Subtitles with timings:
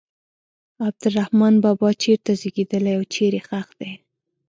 [0.87, 3.91] عبدالرحمان بابا چېرته زیږېدلی او چیرې ښخ دی.